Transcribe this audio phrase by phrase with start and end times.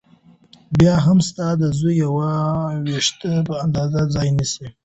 [0.77, 2.31] بيا هم ستا د زوى د يوه
[2.87, 4.67] وېښته په اندازه ځاى نيسي.